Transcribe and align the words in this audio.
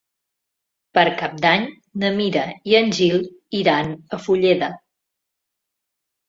Per 0.97 1.01
Cap 1.19 1.35
d'Any 1.43 1.67
na 2.03 2.11
Mira 2.15 2.45
i 2.71 2.77
en 2.79 2.89
Gil 3.01 3.21
iran 3.59 3.93
a 4.19 4.21
Fulleda. 4.25 4.71